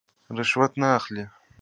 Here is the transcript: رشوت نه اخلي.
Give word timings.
رشوت 0.37 0.71
نه 0.81 0.87
اخلي. 0.97 1.25